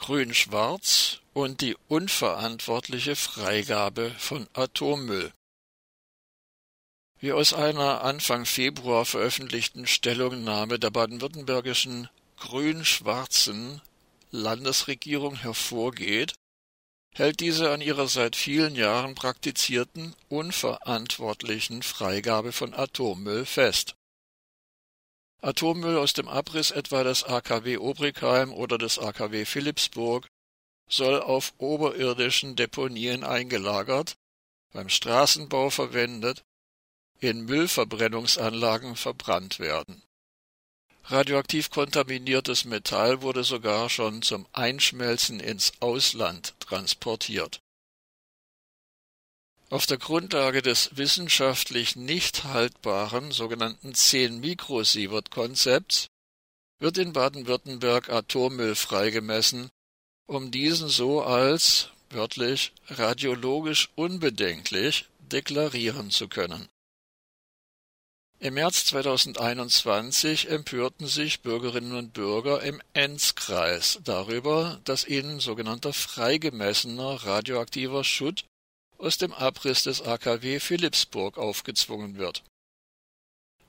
Grün-Schwarz 0.00 1.20
und 1.34 1.60
die 1.60 1.76
unverantwortliche 1.86 3.16
Freigabe 3.16 4.10
von 4.18 4.48
Atommüll. 4.54 5.30
Wie 7.20 7.32
aus 7.32 7.52
einer 7.52 8.02
Anfang 8.02 8.46
Februar 8.46 9.04
veröffentlichten 9.04 9.86
Stellungnahme 9.86 10.78
der 10.78 10.90
baden-württembergischen 10.90 12.08
grün-schwarzen 12.38 13.82
Landesregierung 14.30 15.36
hervorgeht, 15.36 16.32
hält 17.14 17.40
diese 17.40 17.70
an 17.70 17.82
ihrer 17.82 18.08
seit 18.08 18.36
vielen 18.36 18.76
Jahren 18.76 19.14
praktizierten 19.14 20.16
unverantwortlichen 20.30 21.82
Freigabe 21.82 22.52
von 22.52 22.72
Atommüll 22.72 23.44
fest. 23.44 23.96
Atommüll 25.42 25.96
aus 25.96 26.12
dem 26.12 26.28
Abriss 26.28 26.70
etwa 26.70 27.02
des 27.02 27.24
AKW 27.24 27.78
Obrigheim 27.78 28.52
oder 28.52 28.76
des 28.78 28.98
AKW 28.98 29.44
Philipsburg 29.44 30.28
soll 30.88 31.20
auf 31.20 31.54
oberirdischen 31.58 32.56
Deponien 32.56 33.24
eingelagert, 33.24 34.16
beim 34.72 34.88
Straßenbau 34.88 35.70
verwendet, 35.70 36.44
in 37.20 37.44
Müllverbrennungsanlagen 37.44 38.96
verbrannt 38.96 39.58
werden. 39.60 40.02
Radioaktiv 41.04 41.70
kontaminiertes 41.70 42.64
Metall 42.64 43.22
wurde 43.22 43.44
sogar 43.44 43.88
schon 43.88 44.22
zum 44.22 44.46
Einschmelzen 44.52 45.40
ins 45.40 45.72
Ausland 45.80 46.54
transportiert 46.60 47.60
auf 49.70 49.86
der 49.86 49.96
Grundlage 49.98 50.62
des 50.62 50.96
wissenschaftlich 50.96 51.94
nicht 51.94 52.42
haltbaren 52.44 53.30
sogenannten 53.30 53.92
10-Mikrosievert-Konzepts 53.92 56.08
wird 56.80 56.98
in 56.98 57.12
Baden-Württemberg 57.12 58.10
Atommüll 58.10 58.74
freigemessen, 58.74 59.70
um 60.26 60.50
diesen 60.50 60.88
so 60.88 61.22
als 61.22 61.90
wörtlich 62.10 62.72
radiologisch 62.88 63.90
unbedenklich 63.94 65.06
deklarieren 65.20 66.10
zu 66.10 66.26
können. 66.26 66.66
Im 68.40 68.54
März 68.54 68.86
2021 68.86 70.48
empörten 70.48 71.06
sich 71.06 71.42
Bürgerinnen 71.42 71.94
und 71.94 72.12
Bürger 72.14 72.62
im 72.62 72.80
Enzkreis 72.94 74.00
darüber, 74.02 74.80
dass 74.84 75.06
ihnen 75.06 75.40
sogenannter 75.40 75.92
freigemessener 75.92 77.24
radioaktiver 77.24 78.02
Schutt 78.02 78.46
aus 79.00 79.18
dem 79.18 79.32
Abriss 79.32 79.84
des 79.84 80.02
AKW 80.02 80.60
Philipsburg 80.60 81.38
aufgezwungen 81.38 82.16
wird. 82.16 82.44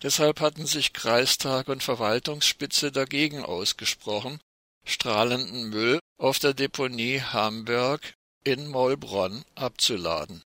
Deshalb 0.01 0.39
hatten 0.39 0.65
sich 0.65 0.93
Kreistag 0.93 1.67
und 1.67 1.83
Verwaltungsspitze 1.83 2.91
dagegen 2.91 3.43
ausgesprochen, 3.43 4.39
strahlenden 4.85 5.69
Müll 5.69 5.99
auf 6.17 6.39
der 6.39 6.53
Deponie 6.53 7.21
Hamburg 7.21 8.13
in 8.43 8.67
Mollbronn 8.67 9.45
abzuladen. 9.55 10.43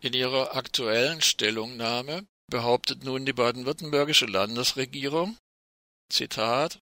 In 0.00 0.12
ihrer 0.12 0.54
aktuellen 0.54 1.22
Stellungnahme 1.22 2.26
behauptet 2.50 3.04
nun 3.04 3.26
die 3.26 3.32
baden-württembergische 3.32 4.26
Landesregierung, 4.26 5.36
Zitat, 6.10 6.78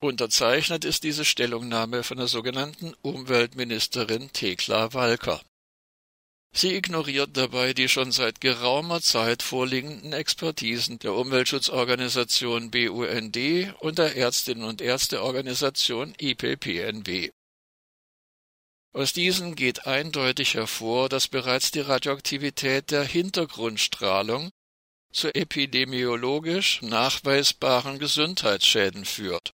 Unterzeichnet 0.00 0.84
ist 0.84 1.02
diese 1.02 1.24
Stellungnahme 1.24 2.04
von 2.04 2.18
der 2.18 2.28
sogenannten 2.28 2.94
Umweltministerin 3.02 4.30
Thekla 4.32 4.94
Walker. 4.94 5.42
Sie 6.56 6.76
ignoriert 6.76 7.36
dabei 7.36 7.72
die 7.72 7.88
schon 7.88 8.12
seit 8.12 8.40
geraumer 8.40 9.00
Zeit 9.00 9.42
vorliegenden 9.42 10.12
Expertisen 10.12 11.00
der 11.00 11.14
Umweltschutzorganisation 11.14 12.70
BUND 12.70 13.36
und 13.80 13.98
der 13.98 14.14
Ärztinnen 14.14 14.62
und 14.62 14.80
Ärzteorganisation 14.80 16.14
IPPNW. 16.16 17.30
Aus 18.92 19.12
diesen 19.12 19.56
geht 19.56 19.88
eindeutig 19.88 20.54
hervor, 20.54 21.08
dass 21.08 21.26
bereits 21.26 21.72
die 21.72 21.80
Radioaktivität 21.80 22.92
der 22.92 23.02
Hintergrundstrahlung 23.02 24.50
zu 25.12 25.34
epidemiologisch 25.34 26.82
nachweisbaren 26.82 27.98
Gesundheitsschäden 27.98 29.04
führt 29.04 29.52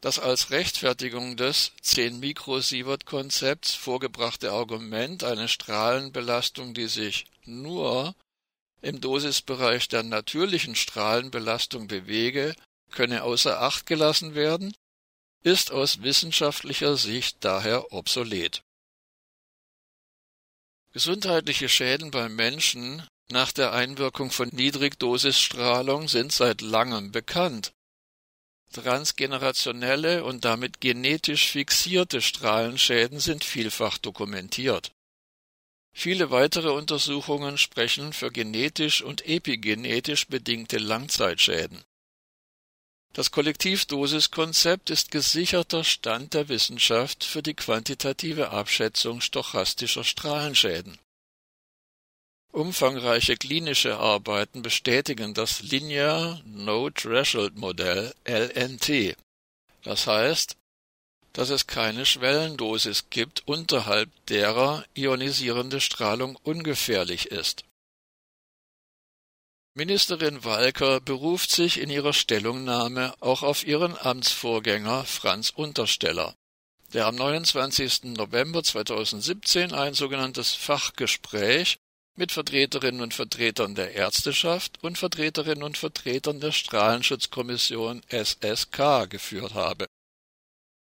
das 0.00 0.18
als 0.18 0.50
Rechtfertigung 0.50 1.36
des 1.36 1.72
10-Mikrosievert-Konzepts 1.82 3.74
vorgebrachte 3.74 4.52
Argument, 4.52 5.24
eine 5.24 5.48
Strahlenbelastung, 5.48 6.74
die 6.74 6.88
sich 6.88 7.26
nur 7.44 8.14
im 8.82 9.00
Dosisbereich 9.00 9.88
der 9.88 10.02
natürlichen 10.02 10.76
Strahlenbelastung 10.76 11.88
bewege, 11.88 12.54
könne 12.90 13.22
außer 13.22 13.60
Acht 13.62 13.86
gelassen 13.86 14.34
werden, 14.34 14.74
ist 15.42 15.70
aus 15.72 16.02
wissenschaftlicher 16.02 16.96
Sicht 16.96 17.38
daher 17.40 17.92
obsolet. 17.92 18.62
Gesundheitliche 20.92 21.68
Schäden 21.68 22.10
beim 22.10 22.36
Menschen 22.36 23.06
nach 23.28 23.52
der 23.52 23.72
Einwirkung 23.72 24.30
von 24.30 24.48
Niedrigdosisstrahlung 24.48 26.08
sind 26.08 26.32
seit 26.32 26.60
langem 26.60 27.12
bekannt 27.12 27.72
Transgenerationelle 28.72 30.24
und 30.24 30.44
damit 30.44 30.80
genetisch 30.80 31.48
fixierte 31.50 32.20
Strahlenschäden 32.20 33.20
sind 33.20 33.44
vielfach 33.44 33.98
dokumentiert. 33.98 34.92
Viele 35.92 36.30
weitere 36.30 36.70
Untersuchungen 36.70 37.56
sprechen 37.56 38.12
für 38.12 38.30
genetisch 38.30 39.00
und 39.02 39.26
epigenetisch 39.26 40.26
bedingte 40.26 40.78
Langzeitschäden. 40.78 41.82
Das 43.14 43.30
Kollektivdosiskonzept 43.30 44.90
ist 44.90 45.10
gesicherter 45.10 45.84
Stand 45.84 46.34
der 46.34 46.50
Wissenschaft 46.50 47.24
für 47.24 47.42
die 47.42 47.54
quantitative 47.54 48.50
Abschätzung 48.50 49.22
stochastischer 49.22 50.04
Strahlenschäden 50.04 50.98
Umfangreiche 52.52 53.36
klinische 53.36 53.98
Arbeiten 53.98 54.62
bestätigen 54.62 55.34
das 55.34 55.62
Linear 55.62 56.40
No-Threshold 56.44 57.56
Modell 57.56 58.14
(LNT), 58.24 59.16
das 59.82 60.06
heißt, 60.06 60.56
dass 61.32 61.50
es 61.50 61.66
keine 61.66 62.06
Schwellendosis 62.06 63.10
gibt, 63.10 63.46
unterhalb 63.46 64.08
derer 64.26 64.86
ionisierende 64.94 65.82
Strahlung 65.82 66.36
ungefährlich 66.44 67.26
ist. 67.26 67.64
Ministerin 69.74 70.42
Walker 70.42 71.00
beruft 71.00 71.50
sich 71.50 71.78
in 71.78 71.90
ihrer 71.90 72.14
Stellungnahme 72.14 73.12
auch 73.20 73.42
auf 73.42 73.66
ihren 73.66 73.94
Amtsvorgänger 73.98 75.04
Franz 75.04 75.50
Untersteller, 75.50 76.34
der 76.94 77.04
am 77.04 77.16
29. 77.16 78.04
November 78.04 78.62
2017 78.62 79.74
ein 79.74 79.92
sogenanntes 79.92 80.54
Fachgespräch 80.54 81.76
mit 82.16 82.32
Vertreterinnen 82.32 83.00
und 83.00 83.14
Vertretern 83.14 83.74
der 83.74 83.94
Ärzteschaft 83.94 84.82
und 84.82 84.98
Vertreterinnen 84.98 85.62
und 85.62 85.78
Vertretern 85.78 86.40
der 86.40 86.52
Strahlenschutzkommission 86.52 88.02
SSK 88.08 89.08
geführt 89.08 89.54
habe. 89.54 89.86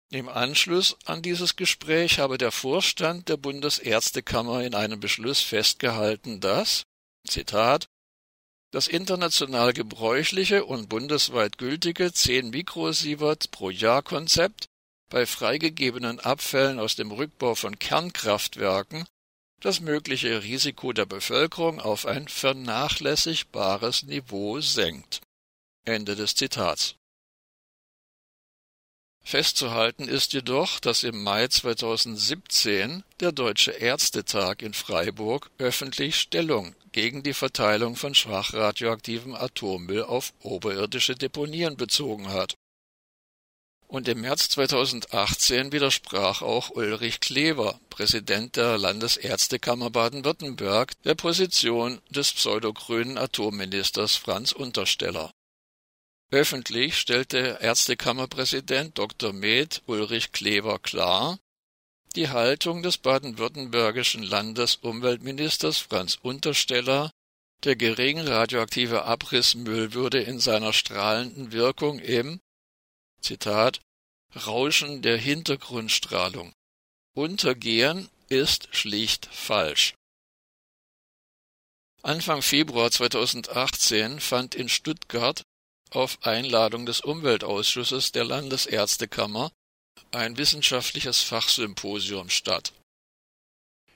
Im 0.10 0.30
Anschluss 0.30 0.96
an 1.06 1.22
dieses 1.22 1.58
Gespräch 1.58 2.20
habe 2.20 2.38
der 2.38 2.54
Vorstand 2.54 3.28
der 3.28 3.36
Bundesärztekammer 3.36 4.64
in 4.64 4.74
einem 4.74 5.02
Beschluss 5.02 5.42
festgehalten, 5.42 6.40
dass 6.40 6.84
Zitat 7.28 7.88
das 8.72 8.88
international 8.88 9.74
gebräuchliche 9.74 10.64
und 10.64 10.88
bundesweit 10.88 11.58
gültige 11.58 12.14
10 12.14 12.50
Mikrosievert 12.52 13.52
pro 13.52 13.70
Jahr 13.70 14.02
Konzept 14.02 14.68
bei 15.10 15.26
freigegebenen 15.26 16.20
Abfällen 16.20 16.80
aus 16.80 16.96
dem 16.96 17.12
Rückbau 17.12 17.56
von 17.56 17.80
Kernkraftwerken 17.80 19.06
das 19.62 19.80
mögliche 19.80 20.44
Risiko 20.44 20.94
der 20.94 21.06
Bevölkerung 21.06 21.80
auf 21.80 22.06
ein 22.06 22.28
vernachlässigbares 22.28 24.04
Niveau 24.04 24.62
senkt. 24.62 25.22
Ende 25.86 26.16
des 26.16 26.36
Zitats. 26.36 26.96
Festzuhalten 29.24 30.08
ist 30.08 30.32
jedoch, 30.32 30.80
dass 30.80 31.04
im 31.04 31.22
Mai 31.22 31.48
2017 31.48 33.04
der 33.20 33.34
Deutsche 33.34 33.72
Ärztetag 33.72 34.62
in 34.62 34.74
Freiburg 34.74 35.52
öffentlich 35.58 36.16
Stellung 36.16 36.76
gegen 36.94 37.24
die 37.24 37.34
Verteilung 37.34 37.98
von 37.98 38.16
schwach 38.16 38.54
radioaktivem 38.54 39.36
Atommüll 39.36 40.04
auf 40.04 40.34
oberirdische 40.40 41.16
Deponien 41.16 41.76
bezogen 41.76 42.30
hat 42.30 42.56
und 43.88 44.08
im 44.08 44.22
März 44.22 44.50
2018 44.50 45.72
widersprach 45.72 46.42
auch 46.42 46.70
Ulrich 46.72 47.20
Klever, 47.20 47.80
Präsident 47.90 48.56
der 48.56 48.78
Landesärztekammer 48.78 49.90
Baden-Württemberg, 49.90 51.02
der 51.04 51.16
Position 51.16 52.02
des 52.10 52.34
pseudogrünen 52.34 53.18
Atomministers 53.18 54.16
Franz 54.16 54.52
Untersteller 54.52 55.32
Öffentlich 56.30 56.98
stellte 56.98 57.60
Ärztekammerpräsident 57.62 58.98
Dr. 58.98 59.32
Med 59.32 59.82
Ulrich 59.86 60.34
Klever 60.34 60.78
klar, 60.78 61.40
die 62.18 62.28
Haltung 62.28 62.84
des 62.84 62.98
baden-württembergischen 62.98 64.24
Landesumweltministers 64.24 65.78
Franz 65.78 66.20
Untersteller, 66.22 67.12
der 67.64 67.78
gering 67.78 68.20
radioaktive 68.20 69.06
Abrissmüll 69.06 69.94
würde 69.94 70.20
in 70.20 70.40
seiner 70.40 70.74
strahlenden 70.74 71.54
Wirkung 71.54 72.00
im 72.00 72.42
Zitat 73.22 73.82
Rauschen 74.36 75.02
der 75.02 75.18
Hintergrundstrahlung 75.18 76.54
untergehen, 77.14 78.10
ist 78.30 78.68
schlicht 78.76 79.26
falsch. 79.32 79.96
Anfang 82.04 82.42
Februar 82.42 82.92
2018 82.92 84.20
fand 84.20 84.54
in 84.54 84.70
Stuttgart 84.70 85.44
auf 85.90 86.24
Einladung 86.26 86.86
des 86.86 87.02
Umweltausschusses 87.02 88.12
der 88.12 88.26
Landesärztekammer 88.26 89.52
ein 90.12 90.38
wissenschaftliches 90.38 91.22
Fachsymposium 91.22 92.30
statt. 92.30 92.74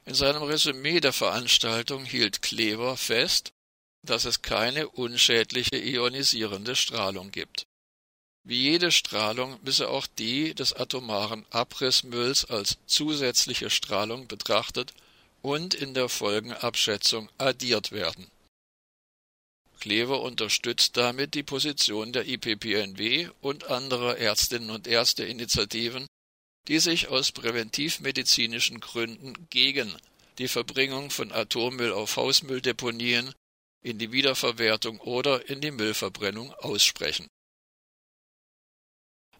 In 0.06 0.16
seinem 0.16 0.44
Resümee 0.44 1.00
der 1.00 1.14
Veranstaltung 1.14 2.06
hielt 2.06 2.42
Klever 2.42 2.98
fest, 2.98 3.52
dass 4.04 4.26
es 4.26 4.42
keine 4.42 4.90
unschädliche 4.90 5.78
ionisierende 5.78 6.76
Strahlung 6.76 7.30
gibt. 7.32 7.68
Wie 8.44 8.62
jede 8.62 8.92
Strahlung 8.92 9.60
müsse 9.64 9.90
auch 9.90 10.08
die 10.08 10.56
des 10.56 10.74
atomaren 10.74 11.46
Abrissmülls 11.52 12.46
als 12.46 12.78
zusätzliche 12.88 13.70
Strahlung 13.70 14.28
betrachtet 14.28 14.94
und 15.42 15.74
in 15.74 15.94
der 15.94 16.10
Folgenabschätzung 16.10 17.30
addiert 17.38 17.92
werden. 17.92 18.32
Klever 19.80 20.22
unterstützt 20.22 20.98
damit 20.98 21.34
die 21.34 21.44
Position 21.44 22.14
der 22.14 22.28
IPPNW 22.28 23.30
und 23.42 23.66
anderer 23.66 24.18
Ärztinnen 24.18 24.70
und 24.70 24.88
Ärzteinitiativen, 24.88 26.06
die 26.68 26.80
sich 26.80 27.08
aus 27.08 27.32
präventivmedizinischen 27.32 28.80
Gründen 28.80 29.48
gegen 29.50 29.92
die 30.38 30.48
Verbringung 30.48 31.10
von 31.10 31.32
Atommüll 31.32 31.92
auf 31.94 32.16
Hausmülldeponien, 32.16 33.34
in 33.84 33.98
die 33.98 34.12
Wiederverwertung 34.12 35.00
oder 35.00 35.50
in 35.50 35.62
die 35.62 35.72
Müllverbrennung 35.72 36.54
aussprechen. 36.54 37.28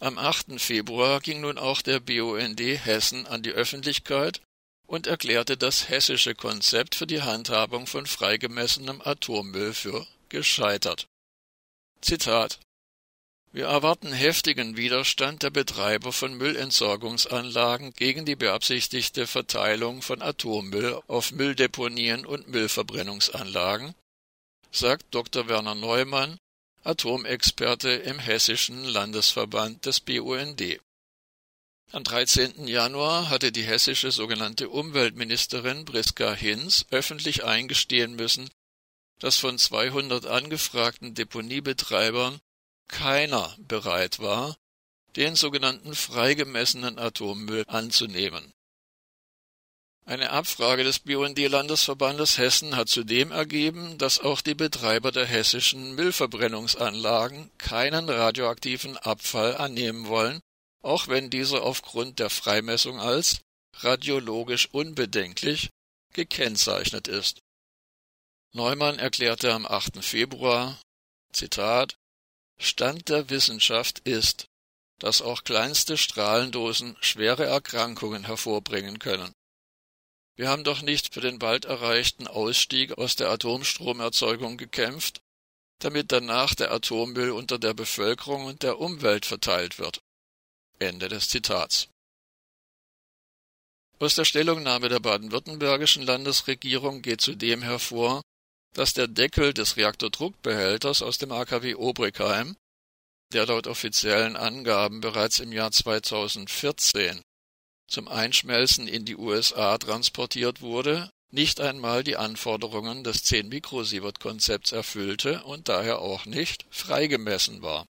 Am 0.02 0.18
8. 0.18 0.60
Februar 0.60 1.20
ging 1.20 1.42
nun 1.42 1.60
auch 1.60 1.84
der 1.84 2.00
BUND 2.00 2.60
Hessen 2.60 3.28
an 3.28 3.44
die 3.44 3.52
Öffentlichkeit 3.52 4.42
und 4.88 5.06
erklärte 5.06 5.58
das 5.58 5.90
hessische 5.90 6.34
Konzept 6.34 6.96
für 6.96 7.06
die 7.06 7.22
Handhabung 7.22 7.86
von 7.86 8.08
freigemessenem 8.08 9.00
Atommüll 9.04 9.76
für 9.76 10.08
gescheitert. 10.30 11.06
Zitat 12.02 12.60
Wir 13.52 13.68
erwarten 13.68 14.12
heftigen 14.12 14.76
Widerstand 14.76 15.44
der 15.44 15.52
Betreiber 15.52 16.12
von 16.12 16.34
Müllentsorgungsanlagen 16.34 17.94
gegen 17.94 18.26
die 18.26 18.36
beabsichtigte 18.36 19.28
Verteilung 19.28 20.02
von 20.02 20.24
Atommüll 20.24 21.00
auf 21.06 21.32
Mülldeponien 21.32 22.26
und 22.26 22.48
Müllverbrennungsanlagen, 22.48 23.94
sagt 24.72 25.06
Dr. 25.14 25.48
Werner 25.48 25.76
Neumann, 25.76 26.40
Atomexperte 26.84 27.90
im 27.92 28.18
Hessischen 28.18 28.84
Landesverband 28.84 29.86
des 29.86 30.00
BUND. 30.00 30.80
Am 31.92 32.04
13. 32.04 32.68
Januar 32.68 33.30
hatte 33.30 33.52
die 33.52 33.62
hessische 33.62 34.12
sogenannte 34.12 34.68
Umweltministerin 34.68 35.86
Priska 35.86 36.34
Hinz 36.34 36.88
öffentlich 36.90 37.44
eingestehen 37.44 38.16
müssen, 38.16 38.50
dass 39.20 39.38
von 39.38 39.60
200 39.60 40.26
angefragten 40.26 41.14
Deponiebetreibern 41.14 42.40
keiner 42.88 43.56
bereit 43.60 44.18
war, 44.18 44.58
den 45.16 45.36
sogenannten 45.36 45.94
freigemessenen 45.94 46.98
Atommüll 46.98 47.64
anzunehmen. 47.68 48.54
Eine 50.06 50.32
Abfrage 50.32 50.84
des 50.84 51.00
BUND-Landesverbandes 51.00 52.38
Hessen 52.38 52.76
hat 52.76 52.90
zudem 52.90 53.32
ergeben, 53.32 53.98
dass 53.98 54.20
auch 54.20 54.42
die 54.42 54.56
Betreiber 54.56 55.12
der 55.12 55.26
hessischen 55.26 55.96
Müllverbrennungsanlagen 55.96 57.52
keinen 57.58 58.10
radioaktiven 58.10 58.98
Abfall 58.98 59.56
annehmen 59.56 60.08
wollen 60.08 60.42
auch 60.82 61.08
wenn 61.08 61.30
dieser 61.30 61.64
aufgrund 61.64 62.20
der 62.20 62.30
Freimessung 62.30 63.00
als 63.00 63.42
radiologisch 63.76 64.70
unbedenklich 64.72 65.70
gekennzeichnet 66.14 67.08
ist. 67.08 67.40
Neumann 68.54 69.00
erklärte 69.00 69.54
am 69.54 69.66
8. 69.66 70.04
Februar, 70.04 70.80
Zitat, 71.32 71.96
Stand 72.60 73.10
der 73.10 73.30
Wissenschaft 73.30 74.00
ist, 74.00 74.46
dass 75.00 75.22
auch 75.22 75.44
kleinste 75.44 75.98
Strahlendosen 75.98 76.98
schwere 77.00 77.46
Erkrankungen 77.46 78.26
hervorbringen 78.26 79.00
können. 79.00 79.32
Wir 80.36 80.50
haben 80.50 80.64
doch 80.64 80.82
nicht 80.82 81.14
für 81.14 81.22
den 81.22 81.40
bald 81.40 81.66
erreichten 81.66 82.28
Ausstieg 82.28 82.98
aus 82.98 83.16
der 83.16 83.30
Atomstromerzeugung 83.30 84.58
gekämpft, 84.58 85.22
damit 85.80 86.12
danach 86.12 86.56
der 86.56 86.72
Atommüll 86.72 87.32
unter 87.32 87.60
der 87.60 87.74
Bevölkerung 87.74 88.46
und 88.46 88.64
der 88.64 88.80
Umwelt 88.80 89.26
verteilt 89.26 89.80
wird. 89.80 90.02
Ende 90.80 91.10
des 91.10 91.30
Zitats. 91.30 91.90
Aus 94.00 94.16
der 94.16 94.26
Stellungnahme 94.26 94.90
der 94.90 95.00
baden-württembergischen 95.00 96.04
Landesregierung 96.04 97.02
geht 97.04 97.22
zudem 97.22 97.62
hervor, 97.62 98.22
dass 98.74 98.94
der 98.94 99.08
Deckel 99.08 99.54
des 99.54 99.78
Reaktordruckbehälters 99.78 101.02
aus 101.02 101.18
dem 101.18 101.32
AKW 101.32 101.76
Obrigheim, 101.76 102.56
der 103.34 103.46
laut 103.46 103.68
offiziellen 103.68 104.36
Angaben 104.36 105.02
bereits 105.02 105.40
im 105.40 105.52
Jahr 105.52 105.72
2014 105.72 107.22
zum 107.92 108.08
Einschmelzen 108.08 108.88
in 108.88 109.06
die 109.06 109.18
USA 109.18 109.78
transportiert 109.78 110.62
wurde, 110.62 111.12
nicht 111.30 111.62
einmal 111.62 112.04
die 112.04 112.18
Anforderungen 112.18 113.04
des 113.04 113.24
10-Mikrosievert-Konzepts 113.26 114.72
erfüllte 114.72 115.44
und 115.44 115.70
daher 115.70 116.00
auch 116.00 116.26
nicht 116.26 116.66
freigemessen 116.70 117.62
war 117.62 117.86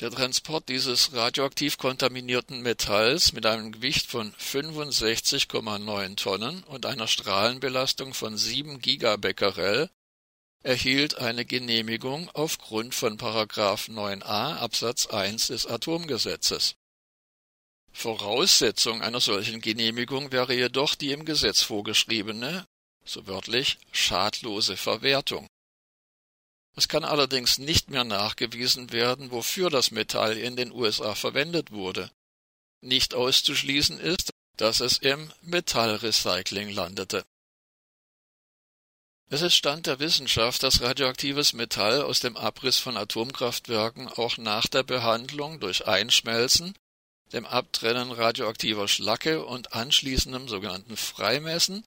der 0.00 0.10
Transport 0.10 0.68
dieses 0.68 1.14
radioaktiv 1.14 1.78
kontaminierten 1.78 2.60
Metalls 2.60 3.32
mit 3.32 3.46
einem 3.46 3.72
Gewicht 3.72 4.06
von 4.06 4.32
65,9 4.34 6.16
Tonnen 6.16 6.62
und 6.64 6.84
einer 6.84 7.08
Strahlenbelastung 7.08 8.12
von 8.12 8.36
7 8.36 8.80
Gigabecquerel 8.80 9.88
erhielt 10.62 11.16
eine 11.16 11.46
Genehmigung 11.46 12.28
aufgrund 12.34 12.94
von§ 12.94 13.16
9a 13.90 14.56
Absatz 14.56 15.06
1 15.06 15.46
des 15.46 15.66
Atomgesetzes. 15.66 16.74
Voraussetzung 17.96 19.02
einer 19.02 19.20
solchen 19.20 19.60
Genehmigung 19.60 20.30
wäre 20.30 20.54
jedoch 20.54 20.94
die 20.94 21.12
im 21.12 21.24
Gesetz 21.24 21.62
vorgeschriebene, 21.62 22.66
so 23.04 23.26
wörtlich 23.26 23.78
schadlose 23.92 24.76
Verwertung 24.76 25.48
es 26.76 26.88
kann 26.88 27.04
allerdings 27.04 27.56
nicht 27.56 27.88
mehr 27.90 28.04
nachgewiesen 28.04 28.92
werden, 28.92 29.30
wofür 29.30 29.70
das 29.70 29.90
Metall 29.90 30.36
in 30.36 30.56
den 30.56 30.70
USA 30.70 31.14
verwendet 31.14 31.72
wurde. 31.72 32.10
Nicht 32.82 33.14
auszuschließen 33.14 33.98
ist, 33.98 34.30
dass 34.58 34.80
es 34.80 34.98
im 34.98 35.32
Metallrecycling 35.40 36.68
landete. 36.68 37.24
Es 39.28 39.40
ist 39.40 39.54
Stand 39.54 39.86
der 39.86 39.98
Wissenschaft, 39.98 40.62
dass 40.62 40.82
radioaktives 40.82 41.54
Metall 41.54 42.02
aus 42.02 42.20
dem 42.20 42.36
Abriss 42.36 42.78
von 42.78 42.96
Atomkraftwerken 42.96 44.08
auch 44.08 44.36
nach 44.36 44.66
der 44.66 44.82
Behandlung 44.82 45.58
durch 45.58 45.86
Einschmelzen, 45.86 46.74
dem 47.32 47.44
Abtrennen 47.44 48.12
radioaktiver 48.12 48.88
Schlacke 48.88 49.44
und 49.44 49.72
anschließendem 49.72 50.48
sogenannten 50.48 50.96
Freimessen 50.96 51.84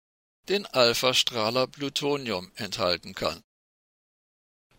den 0.49 0.65
Alphastrahler 0.65 1.67
Plutonium 1.67 2.51
enthalten 2.55 3.13
kann. 3.13 3.41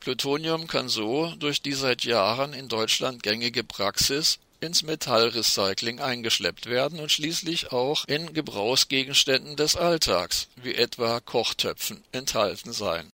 Plutonium 0.00 0.66
kann 0.66 0.88
so 0.88 1.34
durch 1.36 1.62
die 1.62 1.74
seit 1.74 2.04
Jahren 2.04 2.52
in 2.52 2.68
Deutschland 2.68 3.22
gängige 3.22 3.62
Praxis 3.62 4.38
ins 4.60 4.82
Metallrecycling 4.82 6.00
eingeschleppt 6.00 6.66
werden 6.66 7.00
und 7.00 7.10
schließlich 7.10 7.72
auch 7.72 8.04
in 8.06 8.32
Gebrauchsgegenständen 8.32 9.56
des 9.56 9.76
Alltags, 9.76 10.48
wie 10.56 10.74
etwa 10.74 11.20
Kochtöpfen, 11.20 12.04
enthalten 12.12 12.72
sein. 12.72 13.10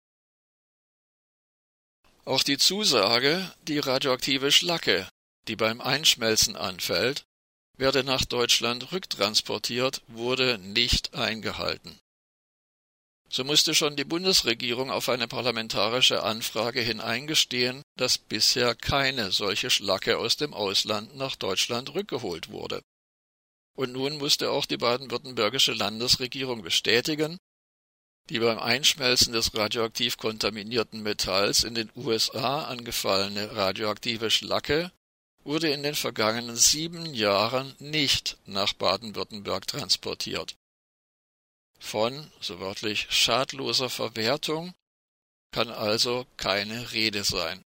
Auch 2.24 2.42
die 2.42 2.58
Zusage, 2.58 3.52
die 3.62 3.78
radioaktive 3.78 4.50
Schlacke, 4.50 5.08
die 5.46 5.54
beim 5.54 5.80
Einschmelzen 5.80 6.56
anfällt, 6.56 7.24
werde 7.76 8.04
nach 8.04 8.24
Deutschland 8.24 8.92
rücktransportiert, 8.92 10.02
wurde 10.08 10.58
nicht 10.58 11.14
eingehalten. 11.14 11.98
So 13.28 13.44
musste 13.44 13.74
schon 13.74 13.96
die 13.96 14.04
Bundesregierung 14.04 14.90
auf 14.90 15.08
eine 15.08 15.26
parlamentarische 15.26 16.22
Anfrage 16.22 16.80
hin 16.80 17.00
eingestehen, 17.00 17.82
dass 17.96 18.18
bisher 18.18 18.74
keine 18.74 19.32
solche 19.32 19.68
Schlacke 19.68 20.18
aus 20.18 20.36
dem 20.36 20.54
Ausland 20.54 21.16
nach 21.16 21.34
Deutschland 21.34 21.94
rückgeholt 21.94 22.50
wurde. 22.50 22.82
Und 23.76 23.92
nun 23.92 24.16
musste 24.18 24.50
auch 24.50 24.64
die 24.64 24.76
baden-württembergische 24.76 25.72
Landesregierung 25.72 26.62
bestätigen, 26.62 27.36
Die 28.28 28.40
beim 28.40 28.58
Einschmelzen 28.58 29.32
des 29.32 29.54
radioaktiv 29.54 30.16
kontaminierten 30.16 31.02
Metalls 31.02 31.62
in 31.62 31.74
den 31.74 31.90
USA 31.94 32.64
angefallene 32.64 33.54
radioaktive 33.54 34.30
Schlacke 34.30 34.90
wurde 35.46 35.70
in 35.70 35.84
den 35.84 35.94
vergangenen 35.94 36.56
sieben 36.56 37.14
Jahren 37.14 37.74
nicht 37.78 38.36
nach 38.46 38.72
Baden-Württemberg 38.72 39.66
transportiert. 39.66 40.56
Von, 41.78 42.32
so 42.40 42.58
wörtlich, 42.58 43.06
schadloser 43.10 43.88
Verwertung 43.88 44.74
kann 45.52 45.70
also 45.70 46.26
keine 46.36 46.92
Rede 46.92 47.22
sein. 47.22 47.62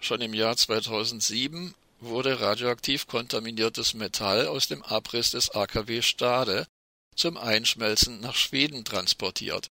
Schon 0.00 0.22
im 0.22 0.32
Jahr 0.32 0.56
2007 0.56 1.74
wurde 2.00 2.40
radioaktiv 2.40 3.06
kontaminiertes 3.06 3.92
Metall 3.92 4.46
aus 4.46 4.66
dem 4.66 4.82
Abriss 4.82 5.32
des 5.32 5.50
AKW 5.50 6.00
Stade 6.00 6.66
zum 7.14 7.36
Einschmelzen 7.36 8.20
nach 8.20 8.34
Schweden 8.34 8.86
transportiert. 8.86 9.68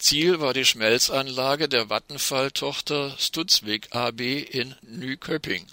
Ziel 0.00 0.40
war 0.40 0.54
die 0.54 0.64
Schmelzanlage 0.64 1.68
der 1.68 1.90
Vattenfall-Tochter 1.90 3.14
Studsvik 3.18 3.94
AB 3.94 4.20
in 4.20 4.74
Nyköping. 4.80 5.66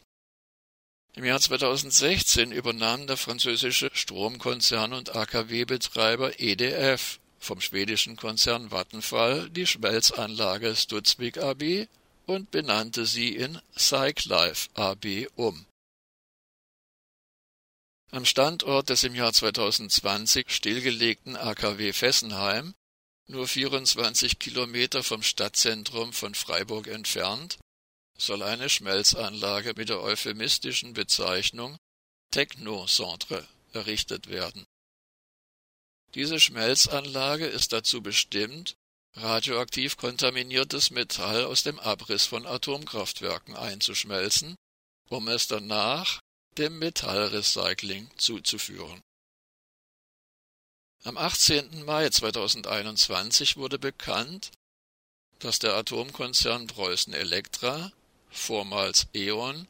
Im 1.16 1.24
Jahr 1.24 1.40
2016 1.40 2.52
übernahm 2.52 3.08
der 3.08 3.16
französische 3.16 3.90
Stromkonzern 3.94 4.92
und 4.92 5.16
AKW-Betreiber 5.16 6.42
EDF 6.42 7.20
vom 7.40 7.62
schwedischen 7.62 8.18
Konzern 8.18 8.70
Vattenfall 8.70 9.50
die 9.50 9.66
Schmelzanlage 9.66 10.76
Studsvik 10.76 11.38
AB 11.38 11.88
und 12.26 12.52
benannte 12.52 13.06
sie 13.06 13.34
in 13.34 13.62
Cyclife 13.78 14.70
AB 14.74 15.28
um. 15.38 15.66
Am 18.12 18.26
Standort 18.26 18.90
des 18.90 19.06
im 19.06 19.16
Jahr 19.16 19.32
2020 19.32 20.50
stillgelegten 20.50 21.38
AKW 21.38 21.94
Fessenheim, 21.94 22.74
nur 23.28 23.48
24 23.48 24.40
Kilometer 24.40 25.04
vom 25.04 25.22
Stadtzentrum 25.22 26.14
von 26.14 26.34
Freiburg 26.34 26.88
entfernt, 26.88 27.58
soll 28.18 28.42
eine 28.42 28.70
Schmelzanlage 28.70 29.74
mit 29.76 29.90
der 29.90 30.02
euphemistischen 30.02 30.94
Bezeichnung 30.94 31.78
Technocentre 32.32 33.48
errichtet 33.74 34.28
werden. 34.28 34.66
Diese 36.14 36.40
Schmelzanlage 36.40 37.46
ist 37.46 37.74
dazu 37.74 38.02
bestimmt, 38.02 38.76
radioaktiv 39.14 39.98
kontaminiertes 39.98 40.92
Metall 40.92 41.46
aus 41.46 41.64
dem 41.64 41.80
Abriss 41.80 42.26
von 42.26 42.46
Atomkraftwerken 42.46 43.56
einzuschmelzen, 43.56 44.56
um 45.10 45.28
es 45.28 45.48
danach 45.48 46.20
dem 46.58 46.80
Metallrecycling 46.80 48.10
zuzuführen. 48.18 49.02
Am 51.08 51.18
18. 51.18 51.86
Mai 51.86 52.10
2021 52.10 53.56
wurde 53.56 53.80
bekannt, 53.80 54.52
dass 55.40 55.58
der 55.58 55.74
Atomkonzern 55.76 56.68
Preußen 56.68 57.14
Elektra, 57.14 57.94
vormals 58.30 59.08
E.ON, 59.14 59.70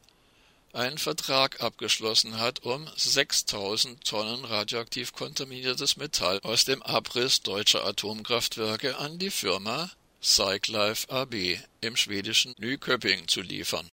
einen 0.74 0.98
Vertrag 0.98 1.62
abgeschlossen 1.62 2.39
hat, 2.39 2.63
um 2.63 2.89
6000 2.96 4.03
Tonnen 4.03 4.46
radioaktiv 4.46 5.13
kontaminiertes 5.13 5.98
Metall 5.98 6.39
aus 6.41 6.65
dem 6.65 6.82
Abriss 6.82 7.44
deutscher 7.44 7.86
Atomkraftwerke 7.86 8.98
an 8.98 9.20
die 9.20 9.29
Firma 9.29 9.91
Cyclife 10.24 11.08
AB 11.12 11.60
im 11.82 11.96
schwedischen 11.96 12.56
Nyköping 12.58 13.27
zu 13.27 13.41
liefern. 13.41 13.88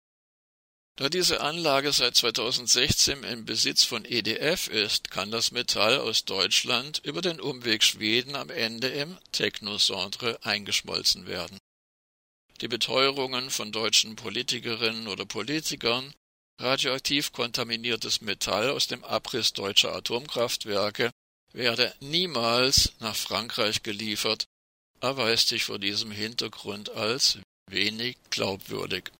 Da 0.96 1.08
diese 1.08 1.40
Anlage 1.40 1.92
seit 1.92 2.14
2016 2.14 3.24
im 3.24 3.44
Besitz 3.44 3.82
von 3.82 4.04
EDF 4.04 4.68
ist, 4.68 5.10
kann 5.10 5.32
das 5.32 5.50
Metall 5.50 5.98
aus 5.98 6.24
Deutschland 6.24 7.00
über 7.02 7.20
den 7.20 7.40
Umweg 7.40 7.82
Schweden 7.82 8.36
am 8.36 8.48
Ende 8.48 8.88
im 8.88 9.18
Technocentre 9.32 10.38
eingeschmolzen 10.44 11.26
werden. 11.26 11.58
Die 12.60 12.68
Beteuerungen 12.68 13.50
von 13.50 13.72
deutschen 13.72 14.14
Politikerinnen 14.14 15.08
oder 15.08 15.26
Politikern 15.26 16.14
radioaktiv 16.60 17.32
kontaminiertes 17.32 18.20
Metall 18.20 18.70
aus 18.70 18.86
dem 18.86 19.02
Abriss 19.02 19.52
deutscher 19.52 19.92
Atomkraftwerke 19.92 21.10
werde 21.52 21.92
niemals 21.98 22.92
nach 23.00 23.16
Frankreich 23.16 23.82
geliefert, 23.82 24.44
erweist 25.00 25.48
sich 25.48 25.64
vor 25.64 25.80
diesem 25.80 26.12
Hintergrund 26.12 26.90
als 26.90 27.38
wenig 27.68 28.16
glaubwürdig 28.30 29.10